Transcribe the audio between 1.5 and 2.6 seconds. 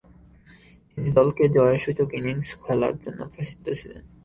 জয়সূচক innings